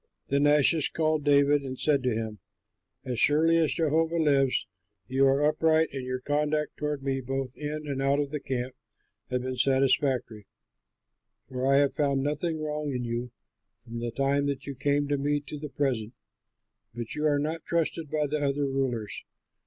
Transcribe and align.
'"Then 0.29 0.47
Achish 0.47 0.91
called 0.93 1.23
David 1.23 1.61
and 1.61 1.79
said 1.79 2.01
to 2.01 2.15
him, 2.15 2.39
"As 3.05 3.19
surely 3.19 3.57
as 3.57 3.73
Jehovah 3.75 4.17
lives, 4.17 4.65
you 5.07 5.27
are 5.27 5.45
upright, 5.45 5.89
and 5.93 6.03
your 6.03 6.19
conduct 6.19 6.75
toward 6.75 7.03
me 7.03 7.21
both 7.21 7.55
in 7.55 7.85
and 7.87 8.01
out 8.01 8.19
of 8.19 8.31
the 8.31 8.39
camp 8.39 8.73
has 9.29 9.43
been 9.43 9.57
satisfactory, 9.57 10.47
for 11.47 11.67
I 11.71 11.75
have 11.77 11.93
found 11.93 12.23
nothing 12.23 12.59
wrong 12.63 12.91
in 12.91 13.03
you 13.03 13.29
from 13.77 13.99
the 13.99 14.09
time 14.09 14.47
that 14.47 14.65
you 14.65 14.73
came 14.73 15.07
to 15.07 15.19
me 15.19 15.39
to 15.41 15.59
the 15.59 15.69
present; 15.69 16.15
but 16.95 17.13
you 17.13 17.27
are 17.27 17.37
not 17.37 17.63
trusted 17.67 18.09
by 18.09 18.25
the 18.25 18.43
other 18.43 18.65
rulers. 18.65 19.23